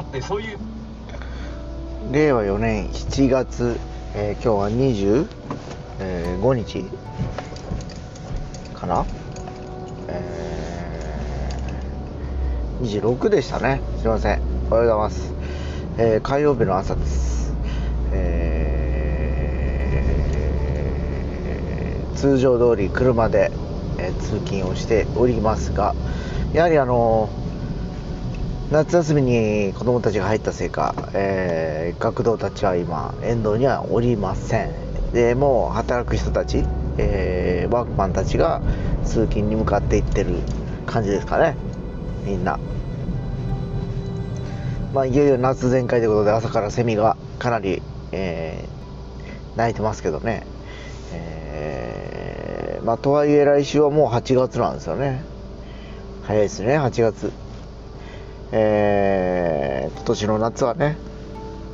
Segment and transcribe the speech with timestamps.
[0.00, 0.58] あってそういう。
[2.10, 3.78] 令和4年7月、
[4.14, 6.84] えー今日は25日
[8.74, 9.04] かな、
[10.08, 13.82] えー、26でしたね。
[13.98, 14.40] すいません。
[14.70, 15.34] おはようございます、
[15.98, 17.52] えー火曜日の朝です、
[18.12, 23.50] えー通常通り車で、
[23.98, 25.94] えー通勤をしておりますが
[26.54, 27.28] やはりあの
[28.70, 34.72] 夏休みに子供たちが入ったせいか、えー学童たちは今沿道にはおりません。
[35.12, 36.64] でもう働く人たち、
[36.96, 38.62] えーワークマンたちが
[39.04, 40.36] 通勤に向かっていってる
[40.86, 41.56] 感じですかね。
[42.24, 42.60] みんな。
[44.94, 47.82] まあいよいよ夏全開ということで朝からセミがかなり、
[48.12, 50.46] えー鳴いてますけどね。
[51.12, 55.24] えーまあとはいえ来週はもう8月なんですよね。
[56.22, 57.32] 早いですね8月。
[58.52, 60.96] えー今年の夏はね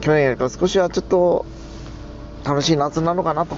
[0.00, 1.44] 去年よりか少しはちょっと
[2.44, 3.56] 楽しい夏なのかなと、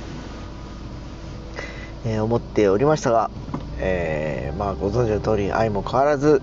[2.05, 3.31] えー思っておりましたが、
[3.79, 6.42] えーまあご存知の通り相も変わらず、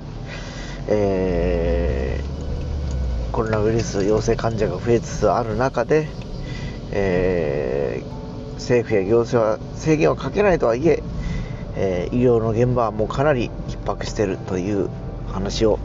[0.87, 6.07] えーコロナウイルス陽性患者が増えつつある中で、
[6.91, 11.03] えー政府や行政は制限をかけないとはいえ
[11.75, 14.89] えー医療の現場はもうかなり逼迫しているという
[15.31, 15.79] 話を、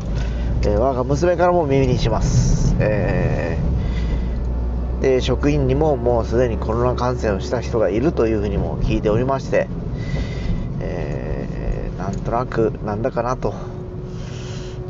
[0.69, 3.67] え我が娘からも耳にします、えー
[5.01, 9.69] で職員にももうすでにコロナ感染をした人がいるというふうにも聞いておりまして、
[10.81, 13.55] えーなんとなくなんだかなと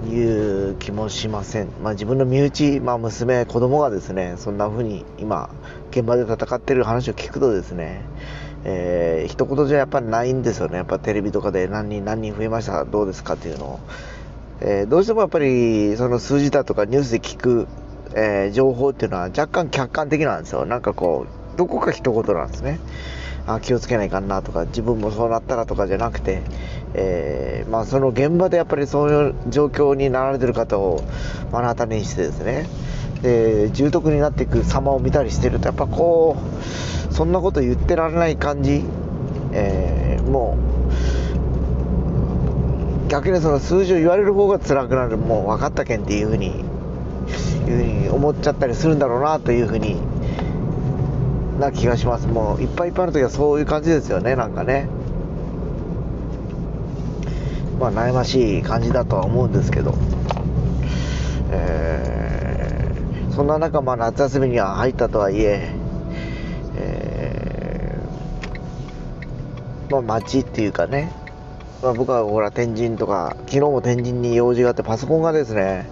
[0.08, 5.50] いう気もしません、まあ、自分の身内、まあ、娘、子供がですねそんな風に今、
[5.90, 8.02] 現場で戦っている話を聞くとですね、
[8.64, 13.80] えー、一言じゃやっぱりないんですよね、やっぱテレビとかで何人、何人増えました、どうですかっていうのを、
[14.60, 17.66] えーどうしてもやっぱりその数字だとかニュースで聞く、
[18.14, 22.80] えー情報っていうのは若干客観的なんですよ、なんかこう、どこか一言なんですね。
[23.46, 26.42] あ気をつけないかなとか自分もそうなったらとかじゃなくて、
[26.94, 31.04] えーまあ、その現場でやっぱりそういう状況になられてる方を
[31.52, 32.66] 目の当たりにしてですね。
[33.22, 36.36] で重篤になっていく様を見たりしてるとやっぱこ
[37.10, 38.82] うそんなこと言ってられない感じ、
[39.52, 40.58] えも
[40.90, 41.25] う
[43.08, 46.64] 逆にその数字を言われる方が辛くなるもう分かったけんっていうふうにいう
[47.66, 49.96] ふうに思っちゃったりするんだろうなというふうに
[51.60, 52.26] な気がします。
[52.26, 54.88] もういっぱいいっぱいの時はそういう感じですよねなんかね。
[57.80, 59.94] まあ悩ましい感じだとは思うんですけど。
[61.50, 62.16] えー
[63.36, 65.70] そんな中まあ夏休みには入ったとはいえ
[66.78, 71.12] えーまあ街っていうかね、
[71.82, 75.88] まあ、僕はほら天神とか昨日も天神に用事があってパソコンがですね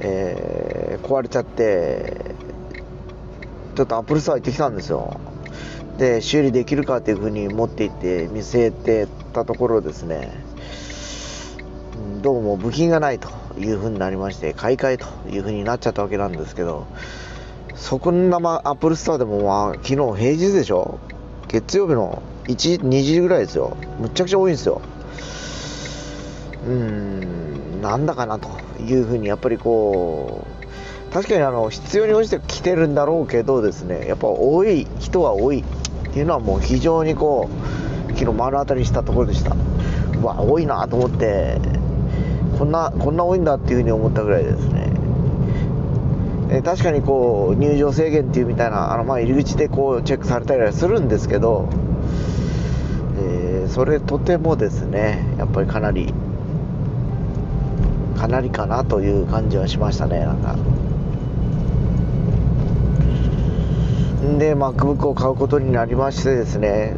[0.00, 2.34] えー壊れちゃって
[3.74, 5.18] ちょっと Apple Store 行ってきたんですよ。
[5.96, 10.32] で修理できるかっていうふうに持って行って見せてたところですね。
[12.22, 16.86] どうも部品がないというふうになりまして買い替えというふうになっちゃったわけなんですけど
[17.76, 20.98] そこんなま Apple Store でもまあ昨日平日でしょ？
[21.46, 23.76] 月曜日の1 2時ぐらいですよ。
[24.00, 24.82] むちゃくちゃ多いんですよ。
[26.68, 28.48] うーんなんだかなと
[28.82, 30.46] いうふうにやっぱりこ
[31.10, 35.64] う確かにあの必要に応じて来てるんだろうけどですねやっぱ多い人は多いっ
[36.12, 39.56] ていうのはもう非常にこう昨日目の当たりにしたところでした。
[40.20, 41.60] うわ多いなと思って
[42.58, 44.90] こんなこんな多いんだっていうふうに思ったぐらいですね。
[46.50, 51.68] え確かにこう入場制限っていうみたいなあのまあ入り口でこうチェックされたりはするんですけど、
[53.18, 56.12] えーそれとてもですねやっぱりかなり
[58.18, 60.56] かなりかなという感じはしましたねなんか。
[64.28, 66.96] んで MacBook を買うことになりましてですね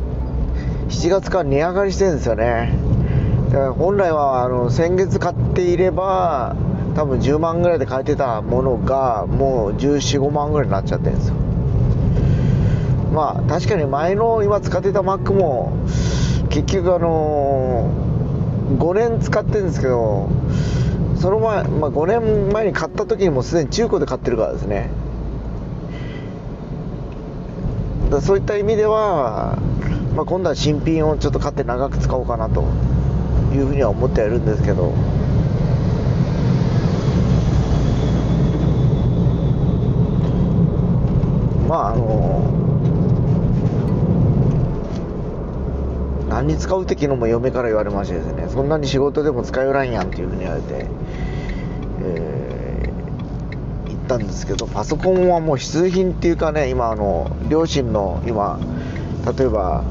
[0.89, 2.73] 7月から値上がりしてるんですよね。
[3.51, 6.57] だから本来はあの先月買っていれば
[6.95, 11.35] 多分10万ぐらいで買えてたものがもう1415万ぐらいになっちゃってるんですよ。
[13.13, 15.73] まあ確かに前の今使ってた Mac も
[16.49, 17.91] 結局あの
[18.79, 20.29] 5年使ってるんですけど
[21.21, 24.89] その前、まあ、5年前に買った時にもすでに中古で買ってるからですね。
[28.09, 29.59] だそういった意味では、
[30.17, 32.63] まあ、今度は新品をちょっと買って長く使おうかなと
[33.53, 34.93] いうふうには思ってはいるんですけど。
[41.69, 42.70] まああの
[46.41, 50.87] 何に使うって昨日も嫁から言われましてですねそんなに仕事でも使いよらんやんっていうふうに言われて、
[52.03, 52.41] えー
[53.97, 58.59] ったんですけどパソコンはもう必需品っていうかね今あの両親の今
[59.39, 59.85] 例えば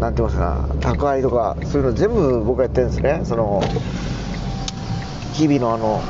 [0.00, 3.20] なんて言いますか宅配とかそういうの全部僕がやってるんですね。
[3.24, 3.62] その
[5.34, 6.02] 日々のあの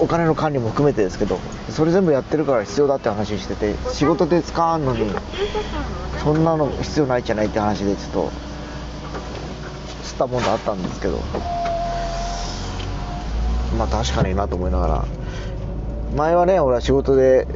[0.00, 1.38] お金の管理も含めてですけど
[1.70, 5.10] それ全部やってるから必要だって話してて仕事で使わんのに
[6.22, 8.30] そんなの必要ないじゃないって話でちょっと
[10.18, 11.20] ったものあったんですけど。
[13.78, 15.04] まあ確かになと思いながら。
[16.16, 17.46] 前はね俺は仕事で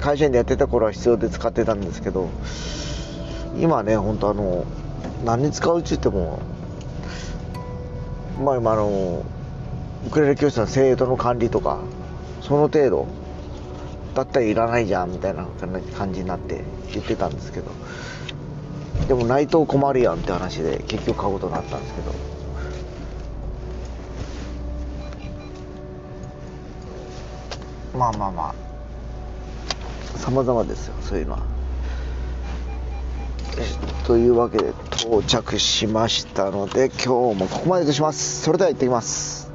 [0.00, 2.28] 会社員でやってた頃は必要で使ってたんですけど。
[3.58, 4.64] 今はね本当あの
[5.24, 6.40] 何に使うっちっても
[8.42, 9.24] まあ今あの
[10.06, 11.80] ウクレレ教室の生徒の管理とか
[12.40, 13.06] その程度
[14.14, 15.46] だったらいらないじゃんみたいな
[15.98, 17.70] 感じになって言ってたんですけど。
[19.08, 22.12] でもないと困るやんって話で結局買うことになったんですけど。
[27.98, 28.54] まあまあまあ。
[30.18, 31.40] 様々ですよそういうのは。
[34.06, 38.42] というわけで到着しましたので今日もここまでとします。
[38.42, 39.49] それでは行ってきます。